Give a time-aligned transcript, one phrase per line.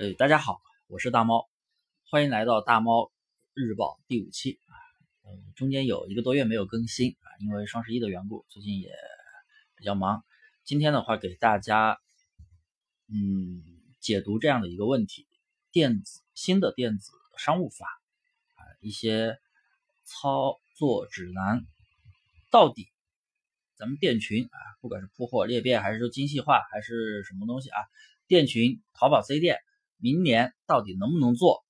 [0.00, 1.50] 呃，大家好，我是大猫，
[2.08, 3.10] 欢迎来到大猫
[3.52, 4.70] 日报第五期啊。
[5.24, 8.92] 呃，中间有一个多月没有更新啊，因为双十一的缘故，最近也
[9.74, 10.24] 比较忙。
[10.62, 11.98] 今天的话，给大家
[13.08, 13.60] 嗯
[13.98, 15.26] 解读这样的一个问题：
[15.72, 17.84] 电子新的电子商务法
[18.54, 19.36] 啊，一些
[20.04, 21.66] 操作指南，
[22.52, 22.86] 到底
[23.74, 27.80] 咱们店群啊，不管是铺货裂变，还是说精细化，还是什么东西啊，
[28.28, 29.58] 店群淘宝 C 店。
[30.00, 31.64] 明年到底能不能做，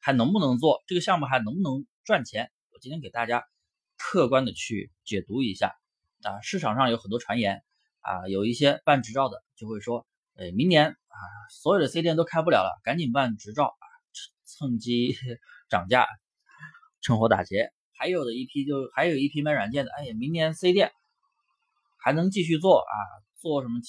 [0.00, 2.50] 还能不能做这个项目，还能不能赚钱？
[2.72, 3.44] 我今天给大家
[3.96, 5.76] 客观的去解读一下
[6.22, 6.40] 啊。
[6.40, 7.62] 市场上有很多传言
[8.00, 11.18] 啊，有一些办执照的就会说，哎，明年啊，
[11.50, 13.84] 所有的 C 店都开不了了，赶紧办执照啊，
[14.58, 15.14] 趁机
[15.70, 16.08] 涨价，
[17.00, 17.72] 趁火打劫。
[17.94, 20.90] 还有的一批就还有一批卖软件的，哎呀，明年 C 店
[21.98, 22.94] 还能继续做啊，
[23.38, 23.80] 做什么？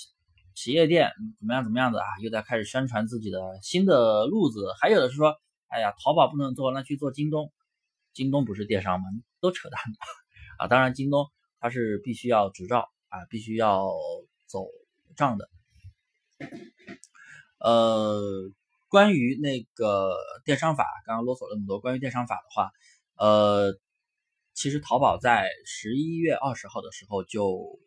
[0.56, 1.64] 企业店怎么样？
[1.64, 2.06] 怎么样的啊？
[2.22, 4.74] 又在开始宣传自己的新的路子。
[4.80, 5.36] 还有的是说，
[5.68, 7.52] 哎呀，淘宝不能做，那去做京东。
[8.14, 9.06] 京东不是电商吗？
[9.42, 9.82] 都扯淡
[10.60, 10.68] 啊！
[10.68, 13.92] 当然，京东它是必须要执照啊，必须要
[14.46, 14.68] 走
[15.16, 15.50] 账的。
[17.60, 18.22] 呃，
[18.88, 21.80] 关于那个电商法，刚刚啰嗦了那么多。
[21.80, 22.72] 关于电商法的话，
[23.18, 23.74] 呃，
[24.54, 27.80] 其实淘宝在十一月二十号的时候就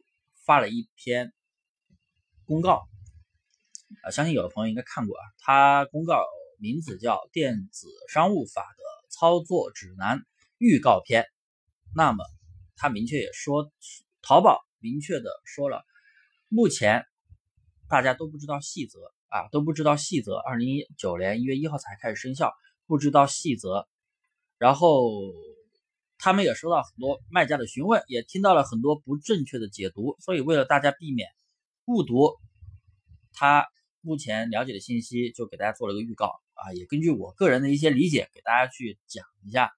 [0.45, 1.33] 发了一篇。
[2.47, 2.87] 公告
[4.03, 5.23] 啊，相信有的朋友应该看过啊。
[5.39, 6.25] 它公告
[6.59, 10.21] 名字叫《电子商务法的操作指南
[10.59, 11.23] 预告片》。
[11.95, 12.25] 那么，
[12.77, 13.71] 它明确也说，
[14.23, 15.85] 淘宝明确的说了，
[16.49, 17.05] 目前
[17.89, 20.37] 大家都不知道细则啊，都不知道细则。
[20.37, 22.53] 二零一九年一月一号才开始生效，
[22.87, 23.89] 不知道细则。
[24.57, 25.03] 然后，
[26.17, 30.17] 他们也收到很多卖家的询问，也听到了很多不正确的解读。
[30.21, 31.29] 所以，为了大家避免。
[31.87, 32.35] 误读
[33.33, 33.67] 他
[34.01, 39.71] 目前了解的信息，就给大家做了个预告啊，也根据我个人的一些理解给大家去讲一下，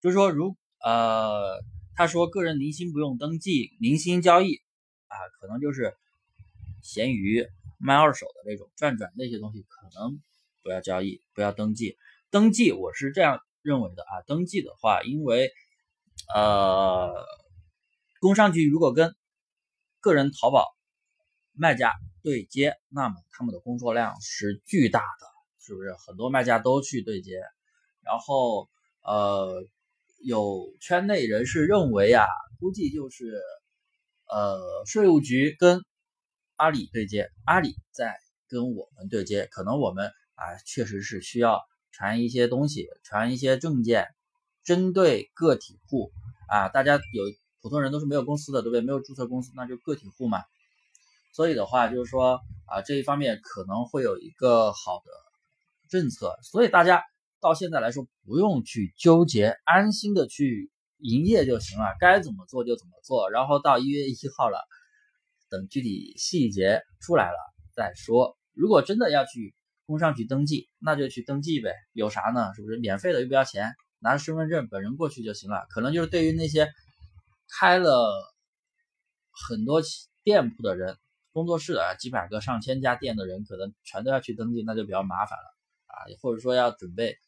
[0.00, 1.60] 就是说，如呃，
[1.96, 4.60] 他说个人零星不用登记，零星交易
[5.08, 5.96] 啊，可能就是
[6.82, 7.46] 闲鱼
[7.78, 10.20] 卖二手的那种转转那些东西，可能
[10.62, 11.96] 不要交易，不要登记。
[12.30, 15.50] 登记我是这样认为的啊，登记的话，因为
[16.32, 17.12] 呃，
[18.20, 19.16] 工商局如果跟
[20.00, 20.73] 个人淘宝。
[21.56, 21.92] 卖家
[22.22, 25.26] 对接，那么他们的工作量是巨大的，
[25.60, 25.94] 是不是？
[26.06, 27.40] 很多卖家都去对接，
[28.02, 28.68] 然后
[29.02, 29.66] 呃，
[30.22, 32.26] 有圈内人士认为啊，
[32.58, 33.40] 估计就是
[34.26, 35.80] 呃，税务局跟
[36.56, 38.16] 阿里对接，阿里在
[38.48, 41.60] 跟我们对接，可能我们啊，确实是需要
[41.92, 44.08] 传一些东西，传一些证件，
[44.64, 46.10] 针对个体户
[46.48, 47.24] 啊，大家有
[47.60, 48.80] 普通人都是没有公司的，对不对？
[48.80, 50.42] 没有注册公司，那就个体户嘛。
[51.34, 55.10] 所以的话，就是说啊，这一方面可能会有一个好的
[55.90, 57.02] 政策，所以大家
[57.40, 63.30] 到现在来说不用去纠结，安心的去营业就行了，该怎么做就怎么做。
[63.30, 64.60] 然后到一月一号了，
[65.50, 67.36] 等具体细节出来了
[67.74, 68.38] 再说。
[68.52, 69.56] 如果真的要去
[69.86, 72.54] 工商局登记，那就去登记呗，有啥呢？
[72.54, 73.74] 是不是免费的又不要钱？
[73.98, 75.66] 拿着身份证本人过去就行了。
[75.70, 76.70] 可能就是对于那些
[77.58, 78.08] 开了
[79.48, 79.82] 很多
[80.22, 80.96] 店铺的人。
[81.34, 85.44] 工作室啊，几百个、上千家店的人，可能全都要去登记，那就比较麻烦了
[85.88, 86.06] 啊。
[86.22, 87.18] 或者说要准备，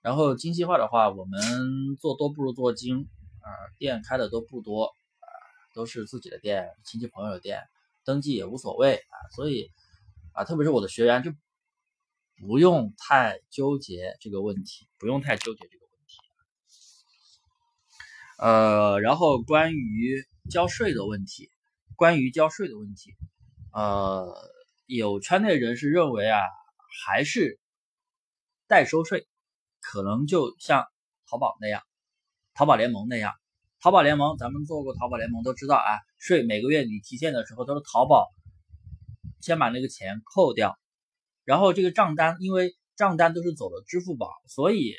[0.00, 1.38] 然后精细化的话，我们
[2.00, 3.06] 做多不如做精
[3.42, 3.48] 啊。
[3.76, 5.28] 店开的都不多啊，
[5.74, 7.60] 都是自己的店、亲戚朋友的店，
[8.06, 9.14] 登记也无所谓啊。
[9.34, 9.70] 所以
[10.32, 11.30] 啊，特别是我的学员就
[12.38, 16.16] 不用太纠结这个问题，不用太纠结这个问题。
[18.38, 21.50] 呃，然后关于交税的问题。
[21.96, 23.14] 关于交税的问题，
[23.72, 24.34] 呃，
[24.86, 26.40] 有圈内人士认为啊，
[27.04, 27.58] 还是
[28.68, 29.26] 代收税，
[29.80, 30.84] 可能就像
[31.26, 31.82] 淘宝那样，
[32.54, 33.32] 淘宝联盟那样。
[33.78, 38.26] 淘宝联盟，咱们做过淘宝联盟都知道啊，税每个月你提现的时候都是淘宝
[39.40, 40.76] 先把那个钱扣掉，
[41.44, 44.94] 然后这个账单，因为账单都是走了支付宝，所以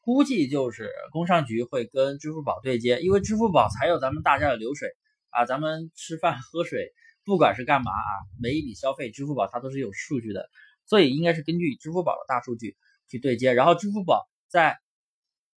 [0.00, 4.88] 估计就是工商局会跟支付宝对接，因为支付宝才有咱们大家的流水。
[5.32, 6.92] 啊，咱们吃饭喝水，
[7.24, 10.48] 不管是干嘛啊，每一笔消费，支付宝它都是有数据的，
[10.84, 12.76] 所以应该是根据支付宝的大数据
[13.08, 14.78] 去对接，然后支付宝再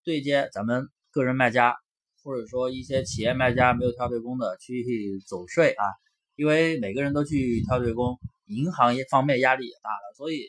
[0.04, 1.76] 对接咱们个人卖家，
[2.22, 5.86] 或者说一些企业卖家没有跳对公的去走税啊，
[6.36, 10.46] 因为每个人都去跳对公，银行业方面压力也大了，所以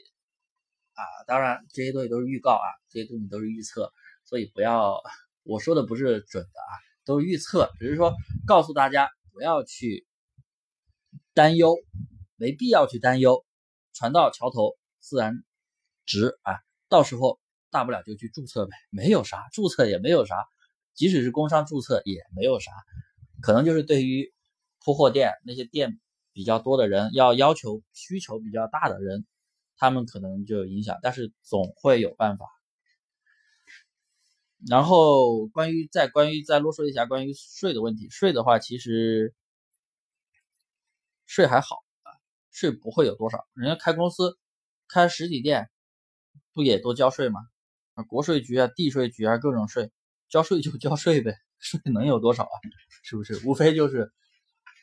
[0.92, 3.90] 啊，当然这些东西都是预告啊，这些东西都是预测，
[4.24, 5.00] 所以不要
[5.44, 6.83] 我说的不是准的啊。
[7.04, 8.14] 都是预测，只是说
[8.46, 10.06] 告诉大家不要去
[11.32, 11.76] 担忧，
[12.36, 13.44] 没必要去担忧，
[13.92, 15.42] 船到桥头自然
[16.06, 17.38] 直啊，到时候
[17.70, 20.34] 大不了就去注册呗，没有啥，注册也没有啥，
[20.94, 22.70] 即使是工商注册也没有啥，
[23.42, 24.32] 可能就是对于
[24.84, 26.00] 铺货店那些店
[26.32, 29.26] 比较多的人，要要求需求比较大的人，
[29.76, 32.46] 他们可能就有影响，但是总会有办法。
[34.66, 39.34] 然后关于再关于再啰嗦一下关于税的问题，税的话其实
[41.26, 42.08] 税还好啊，
[42.50, 44.38] 税不会有多少，人家开公司
[44.88, 45.68] 开实体店
[46.54, 47.40] 不也都交税吗？
[47.92, 49.92] 啊，国税局啊、地税局啊各种税，
[50.30, 52.56] 交税就交税呗，税能有多少啊？
[53.04, 53.46] 是不是？
[53.46, 54.10] 无非就是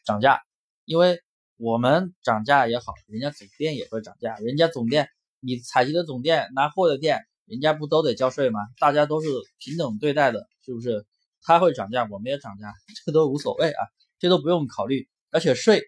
[0.06, 0.40] 涨价，
[0.86, 1.24] 因为
[1.58, 7.26] 我们涨价也好，人家总店也会涨价，人家总店你采集的总店拿货的店。
[7.52, 8.62] 人家不都得交税吗？
[8.80, 9.28] 大家都是
[9.60, 11.06] 平等对待的，是不是？
[11.42, 12.74] 他会涨价，我们也涨价，
[13.06, 13.88] 这都无所谓啊，
[14.20, 15.10] 这都不用考虑。
[15.32, 15.84] 而且税，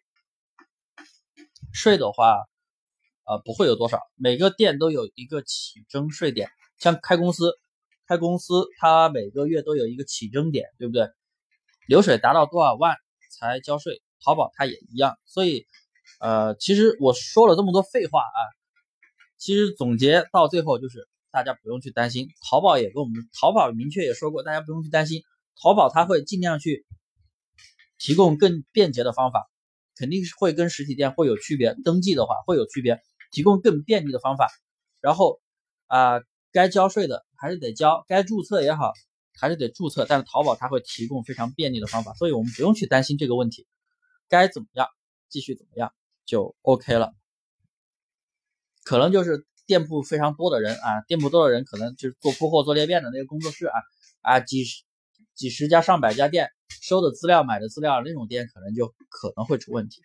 [1.71, 2.36] 税的话，
[3.24, 6.50] 呃，不会有多少，每个店都有一个起征税点。
[6.80, 7.57] 像开公司，
[8.07, 11.07] 开公司它每个月都有一个起征点，对不对？
[11.88, 12.98] 流水达到多少万
[13.39, 14.01] 才交税？
[14.21, 15.18] 淘宝它也一样。
[15.24, 15.65] 所以，
[16.19, 18.39] 呃，其实我说了这么多废话啊，
[19.38, 21.07] 其实总结到最后就是。
[21.33, 25.24] 大家不用去担心，淘宝也跟我们淘宝明确也说过，大家不用去担心，
[25.59, 26.85] 淘宝它会尽量去
[27.97, 29.50] 提供更便捷的方法，
[29.95, 33.01] 肯定是会跟实体店会有区别，登记的话会有区别，
[33.31, 34.47] 提供更便利的方法。
[35.01, 35.41] 然后
[35.88, 36.21] 啊，
[36.51, 38.94] 该交税的还是得交，该注册也好
[39.39, 43.65] 还是得注册，但是淘宝它会提供非常便利的方法，所以我们不用去担心这个问题，
[44.29, 44.88] 该怎么样
[45.29, 45.91] 继续怎么样
[46.27, 47.15] 就 OK 了，
[48.83, 49.47] 可能就是。
[49.65, 53.74] 店铺非常多的人啊，店铺多的人可能就是做铺货、做裂变的那个工作室啊
[54.21, 54.83] 啊，几十
[55.36, 56.50] 几十家、上百家店
[56.81, 60.01] 收的资料、买的资料那种店，可能就可能会出问题。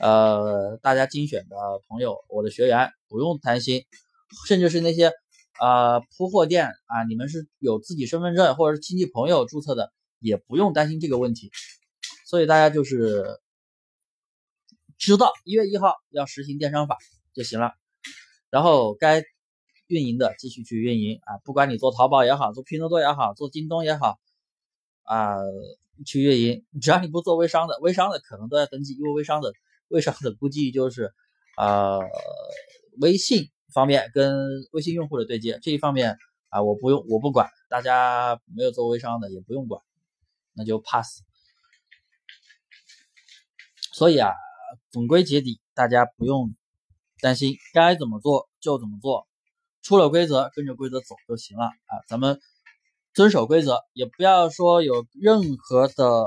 [0.00, 1.56] 呃，大家精选的
[1.88, 3.84] 朋友，我的学员不用担心，
[4.48, 5.12] 甚至是那些
[5.60, 11.50] 啊铺货店啊，你们是有自己身份证或者是亲戚朋友注册的，也不用担心这个问题。
[12.26, 13.38] 所以大家就是
[14.96, 16.96] 知道一月一号要实行电商法
[17.34, 17.72] 就行了。
[18.52, 19.22] 然后该
[19.86, 24.18] 运营的继续去运营啊，不管你做淘宝也好，做拼多多也好，做京东也好，
[25.04, 25.38] 啊，
[26.04, 29.54] 去运营，只要你不做微商的，微商的可能都要登记，因为微商的
[29.88, 31.14] 微商的估计就是
[31.56, 31.98] 啊，
[33.00, 34.36] 微信方面跟
[34.72, 36.18] 微信用户的对接这一方面
[36.50, 39.82] 啊，我不用我不管，大家没有做微商的也不用管，
[40.52, 41.22] 那就 pass。
[43.94, 44.30] 所以啊，
[44.90, 46.54] 总归结底，大家不用。
[47.22, 49.28] 担心该怎么做就怎么做，
[49.80, 52.02] 出了规则跟着规则走就行了啊！
[52.08, 52.40] 咱们
[53.14, 56.26] 遵守规则，也不要说有任何的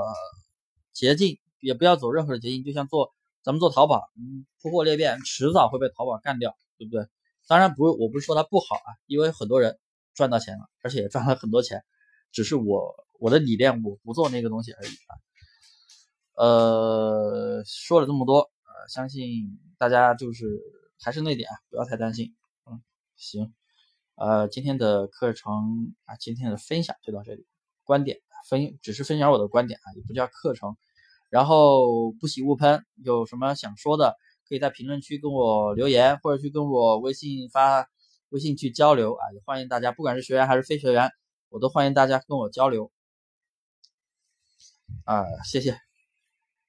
[0.94, 2.64] 捷径，也不要走任何的捷径。
[2.64, 3.12] 就像做
[3.42, 7.06] 咱们做淘宝，嗯，铺货裂变，迟早会被淘宝干掉，对不对？
[7.46, 9.78] 当然不，我不是说它不好啊，因为很多人
[10.14, 11.84] 赚到钱了，而且也赚了很多钱，
[12.32, 15.12] 只是我我的理念我不做那个东西而已啊。
[16.36, 20.58] 呃，说了这么多，呃，相信大家就是。
[21.00, 22.34] 还是那点啊，不要太担心。
[22.66, 22.82] 嗯，
[23.16, 23.54] 行，
[24.14, 27.46] 呃，今天的课程啊，今天的分享就到这里。
[27.84, 30.76] 观点分只是分享我的观点啊，也不叫课程。
[31.28, 34.16] 然后不喜勿喷，有什么想说的，
[34.48, 37.88] 可以在评论区跟我留言，或者去跟我微信发
[38.28, 39.32] 微信去交流啊。
[39.34, 41.10] 也欢迎大家，不管是学员还是非学员，
[41.48, 42.90] 我都欢迎大家跟我交流。
[45.04, 45.85] 啊，谢谢。